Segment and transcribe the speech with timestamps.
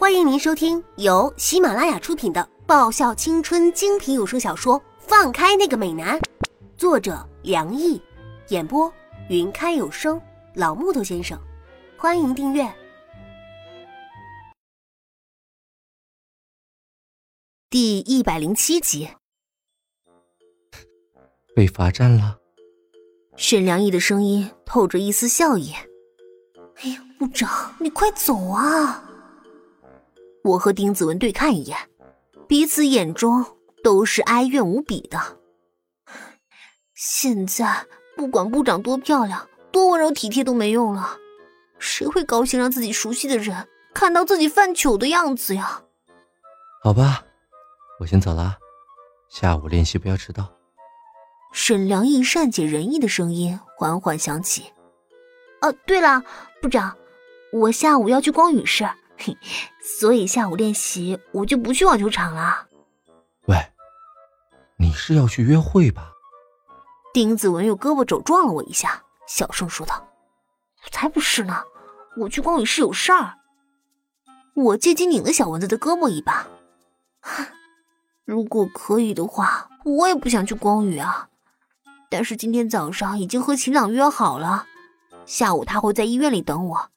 [0.00, 6.18] 欢迎您收听由喜马拉雅出品的爆笑青春精品有声小说《放开那个美男》，
[6.78, 8.00] 作者梁毅，
[8.48, 8.90] 演播
[9.28, 10.18] 云开有声
[10.54, 11.38] 老木头先生。
[11.98, 12.66] 欢迎订阅
[17.68, 19.10] 第一百零七集。
[21.54, 22.38] 被罚站了。
[23.36, 25.74] 沈良毅的声音透着一丝笑意。
[26.76, 29.06] 哎呀，部长，你快走啊！
[30.42, 31.76] 我和丁子文对看一眼，
[32.48, 33.44] 彼此眼中
[33.82, 35.38] 都是哀怨无比的。
[36.94, 41.18] 现在不管部长多漂亮、多温柔体贴都没用了，
[41.78, 45.82] 谁会高兴让自己熟悉的人看到自己犯糗的样子呀？
[46.82, 47.22] 好吧，
[48.00, 48.56] 我先走了，
[49.28, 50.50] 下午练习不要迟到。
[51.52, 54.72] 沈良毅善解人意的声音缓缓响起。
[55.62, 56.22] 哦，对了，
[56.62, 56.96] 部长，
[57.52, 58.88] 我下午要去光宇市。
[60.00, 62.66] 所以下午练习我就不去网球场了。
[63.46, 63.56] 喂，
[64.78, 66.12] 你是要去约会吧？
[67.12, 70.08] 丁子文用胳膊肘撞了我一下，小声说道
[70.92, 71.62] ：“才不是呢，
[72.16, 73.34] 我去光宇是有事儿。”
[74.54, 76.46] 我借机拧了小蚊子的胳膊一把。
[78.24, 81.28] 如果可以的话，我也不想去光宇啊。
[82.10, 84.66] 但是今天早上已经和秦朗约好了，
[85.26, 86.90] 下午他会在医院里等我。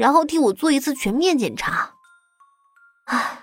[0.00, 1.92] 然后替我做一次全面检查。
[3.04, 3.38] 唉，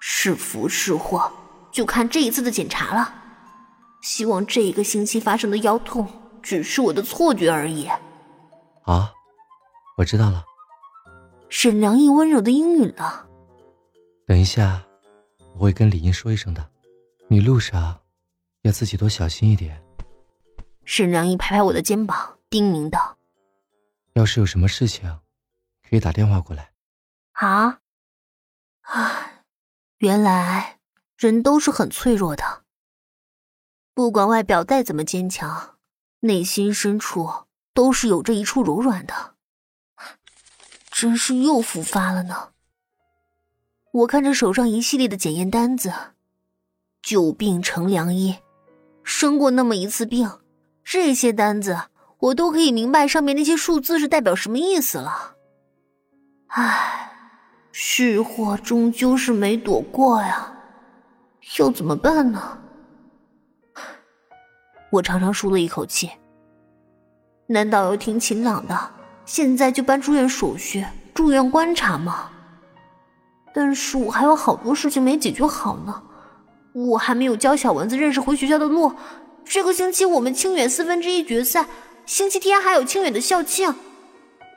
[0.00, 1.30] 是福是祸，
[1.70, 3.14] 就看这一次的检查了。
[4.00, 6.08] 希望这一个星期发生的腰痛
[6.42, 7.86] 只是我的错觉而已。
[8.80, 9.10] 好，
[9.98, 10.42] 我知道了。
[11.50, 13.26] 沈良毅温柔的应允了。
[14.26, 14.82] 等一下，
[15.56, 16.66] 我会跟李英说一声的。
[17.28, 17.94] 你路上
[18.62, 19.78] 要自己多小心一点。
[20.86, 23.18] 沈良毅拍拍我的肩膀，叮咛道
[24.16, 25.14] ：“要是有什么事情。”
[25.90, 26.70] 可以打电话过来。
[27.32, 27.80] 啊，
[28.82, 29.42] 啊，
[29.98, 30.78] 原来
[31.16, 32.62] 人都是很脆弱的，
[33.92, 35.76] 不管外表再怎么坚强，
[36.20, 37.28] 内心深处
[37.74, 39.34] 都是有着一处柔软的。
[40.92, 42.52] 真是又复发了呢。
[43.90, 45.92] 我看着手上一系列的检验单子，
[47.02, 48.38] 久病成良医，
[49.02, 50.38] 生过那么一次病，
[50.84, 55.38] 这些单子我都可以明白上面那些数字是代表什么意思了。
[56.52, 57.12] 唉，
[57.70, 60.52] 是祸终究是没躲过呀，
[61.58, 62.58] 要怎么办呢？
[64.90, 66.10] 我长长舒了一口气。
[67.46, 68.76] 难道要听秦朗的，
[69.24, 70.84] 现在就办住院手续、
[71.14, 72.30] 住院观察吗？
[73.54, 76.02] 但是我还有好多事情没解决好呢，
[76.72, 78.92] 我还没有教小蚊子认识回学校的路。
[79.44, 81.66] 这个星期我们清远四分之一决赛，
[82.06, 83.72] 星期天还有清远的校庆。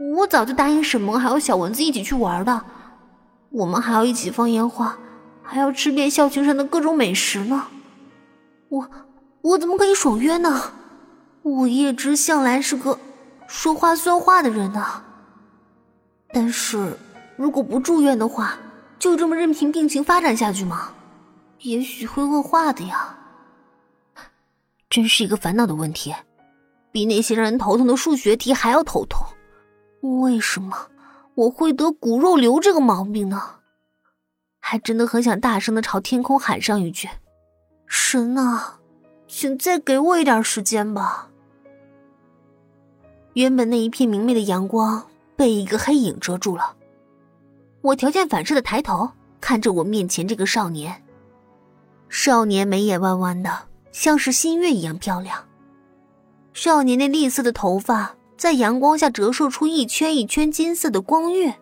[0.00, 2.64] 我早就答应沈萌还有小蚊子一起去玩的，
[3.50, 4.96] 我们还要一起放烟花，
[5.42, 7.66] 还要吃遍校庆上的各种美食呢。
[8.68, 8.90] 我
[9.40, 10.72] 我怎么可以爽约呢？
[11.42, 12.98] 我叶芝向来是个
[13.46, 15.02] 说话算话的人呢。
[16.32, 16.96] 但是
[17.36, 18.56] 如果不住院的话，
[18.98, 20.92] 就这么任凭病情发展下去吗？
[21.60, 23.16] 也许会恶化的呀。
[24.88, 26.14] 真是一个烦恼的问题，
[26.92, 29.26] 比那些让人头疼的数学题还要头痛。
[30.00, 30.88] 为什么
[31.34, 33.56] 我会得骨肉瘤这个毛病呢？
[34.60, 37.08] 还真的很想大声的朝天空喊上一句
[37.86, 38.78] ：“神啊，
[39.26, 41.30] 请再给我一点时间吧！”
[43.34, 46.76] 原本那一片明媚的阳光被一个黑影遮住了。
[47.80, 49.10] 我条件反射的抬头
[49.40, 51.02] 看着我面前这个少年。
[52.08, 55.46] 少年眉眼弯弯的，像是新月一样漂亮。
[56.52, 58.17] 少年那栗色的头发。
[58.38, 61.52] 在阳光下折射出一圈一圈金色的光晕。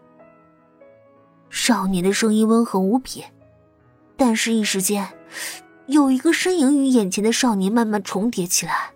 [1.49, 3.25] 少年的声音温和无比，
[4.15, 5.09] 但是，一时间，
[5.87, 8.93] 有一个身影与眼前的少年慢慢重叠起来。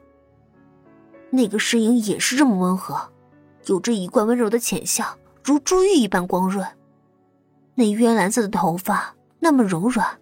[1.31, 3.11] 那个身影也是这么温和，
[3.65, 6.67] 有着一贯温柔的浅笑，如珠玉一般光润。
[7.75, 10.19] 那渊蓝色的头发那么柔软，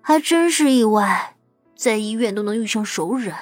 [0.00, 1.36] 还真是意外，
[1.76, 3.32] 在医院都能遇上熟人。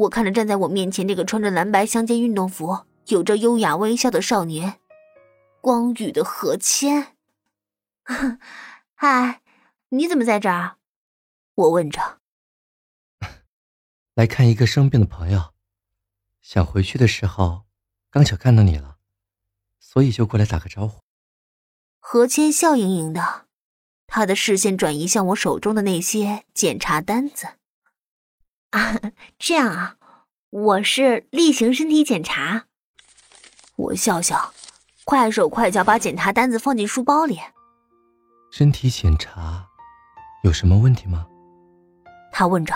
[0.00, 4.80] 我看着站在我面前这个穿着蓝白相间运动服、有着优雅微笑的少年，
[5.60, 7.16] 光宇的何谦。
[8.94, 9.42] 嗨，
[9.90, 10.76] 你怎么在这儿？
[11.54, 12.20] 我问着。
[14.14, 15.52] 来看一个生病的朋友，
[16.40, 17.64] 想回去的时候，
[18.10, 18.96] 刚巧看到你了，
[19.78, 21.00] 所以就过来打个招呼。
[21.98, 23.44] 何谦笑盈盈的，
[24.06, 27.59] 他的视线转移向我手中的那些检查单子。
[28.70, 29.00] 啊，
[29.38, 29.96] 这样啊，
[30.50, 32.66] 我是例行身体检查。
[33.76, 34.52] 我笑笑，
[35.04, 37.40] 快手快脚把检查单子放进书包里。
[38.52, 39.66] 身体检查
[40.42, 41.26] 有什么问题吗？
[42.32, 42.74] 他问着，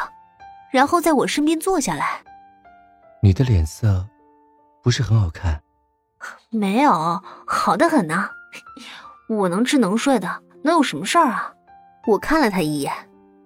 [0.72, 2.22] 然后在我身边坐下来。
[3.22, 4.06] 你的脸色
[4.82, 5.62] 不是很好看。
[6.50, 8.30] 没有，好的很呢。
[9.28, 11.52] 我能吃能睡的，能有什么事儿啊？
[12.06, 12.92] 我看了他一眼，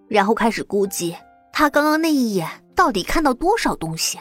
[0.09, 1.17] 然后开始估计
[1.59, 4.17] 他刚刚那一眼到底看到多少东西。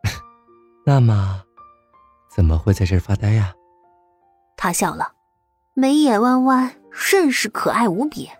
[0.86, 1.42] 那么，
[2.34, 3.52] 怎么会在这儿发呆呀？
[4.56, 5.12] 他笑了，
[5.74, 8.30] 眉眼弯弯，甚是可爱无比。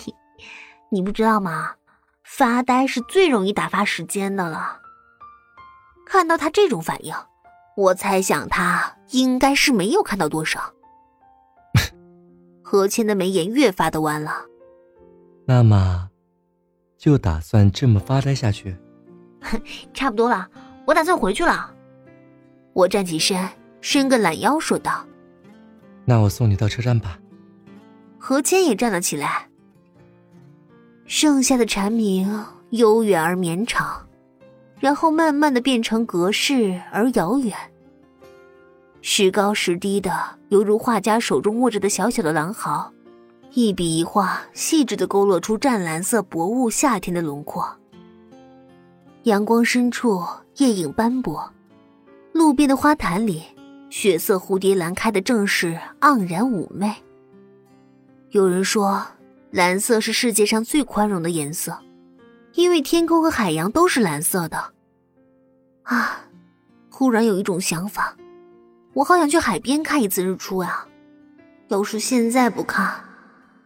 [0.88, 1.74] 你不知道吗？
[2.24, 4.80] 发呆是最容易打发时间的了。
[6.06, 7.14] 看到他这种反应，
[7.76, 10.72] 我猜想他应该是没有看到多少。
[12.64, 14.46] 何谦的眉眼越发的弯了。
[15.46, 16.08] 那么，
[17.00, 18.76] 就打算这么发呆下去？
[19.94, 20.46] 差不多了。
[20.86, 21.74] 我打算回去了。
[22.74, 23.48] 我站起身，
[23.80, 25.06] 伸个懒腰，说道
[26.04, 27.18] ：“那我送你到车站吧。”
[28.20, 29.48] 何谦也站了起来。
[31.06, 34.06] 剩下的蝉鸣悠远而绵长，
[34.78, 37.56] 然后慢慢的变成隔世而遥远。
[39.00, 40.12] 时高时低的，
[40.50, 42.92] 犹如画家手中握着的小小的狼毫，
[43.52, 47.68] 一笔一画，细致的勾勒出湛蓝色薄雾夏天的轮廓。
[49.24, 50.22] 阳光深处。
[50.56, 51.50] 夜影斑驳，
[52.34, 53.44] 路边的花坛里，
[53.88, 56.94] 血色蝴蝶兰开的正是盎然妩媚。
[58.30, 59.06] 有人说，
[59.52, 61.78] 蓝色是世界上最宽容的颜色，
[62.52, 64.72] 因为天空和海洋都是蓝色的。
[65.84, 66.26] 啊，
[66.90, 68.14] 忽然有一种想法，
[68.92, 70.86] 我好想去海边看一次日出啊！
[71.68, 73.02] 要是现在不看，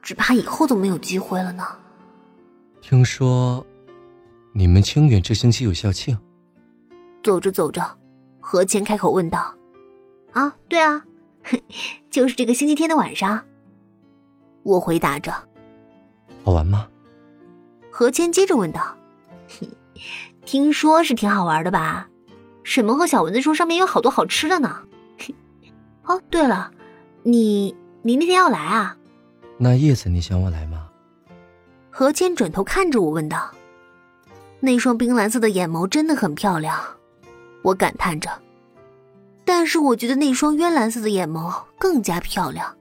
[0.05, 1.67] 只怕以后都没有机会了呢。
[2.83, 3.65] 听说，
[4.53, 6.17] 你们清远这星期有校庆。
[7.23, 7.83] 走着走着，
[8.39, 9.55] 何谦开口问道
[10.33, 11.03] ：“啊，对啊，
[12.11, 13.43] 就是这个星期天的晚上。”
[14.63, 15.33] 我回答着
[16.45, 16.87] ：“好玩吗？”
[17.91, 18.95] 何谦接着问道
[20.45, 22.11] ：“听说是挺好玩的吧？
[22.63, 24.83] 沈萌和小蚊子说上面有好多好吃的呢。
[26.05, 26.71] 哦，对了，
[27.23, 28.99] 你你那天要来啊？
[29.59, 30.89] 那叶子，你想我来吗？”
[31.91, 33.51] 何谦转头看着我问道
[34.61, 36.79] ：“那双冰蓝色的眼眸真的很漂亮。”
[37.63, 38.31] 我感叹着，
[39.45, 42.77] 但是我觉得那双渊蓝色的眼眸更加漂亮。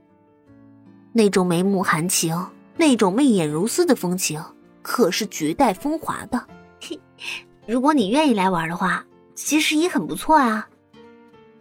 [1.14, 2.36] 那种眉目含情，
[2.76, 4.44] 那种媚眼如丝的风情，
[4.82, 6.48] 可是绝代风华的。
[7.66, 9.06] 如果你愿意来玩的话，
[9.36, 10.68] 其实也很不错啊。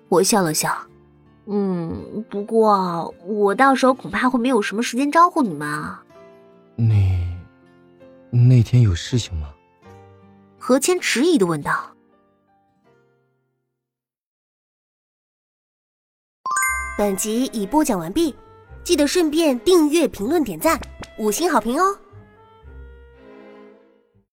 [0.09, 0.77] 我笑了笑，
[1.47, 6.03] 嗯，不过我到时候恐怕会没有什么时间招呼你们啊。
[6.77, 7.37] 你
[8.31, 9.53] 那天有事情吗？
[10.59, 11.91] 何谦迟疑的问道。
[16.97, 18.35] 本集已播讲完毕，
[18.85, 20.81] 记得顺便订阅、评论、点赞、
[21.19, 21.99] 五星好评哦！